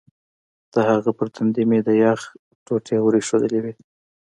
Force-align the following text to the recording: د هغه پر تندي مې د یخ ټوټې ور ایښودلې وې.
د 0.73 0.75
هغه 0.89 1.11
پر 1.17 1.27
تندي 1.35 1.63
مې 1.69 1.79
د 1.87 1.89
یخ 2.03 2.19
ټوټې 2.65 2.97
ور 3.01 3.13
ایښودلې 3.19 3.59
وې. 3.63 3.73